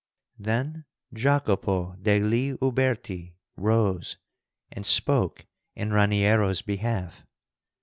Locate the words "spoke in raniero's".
4.83-6.63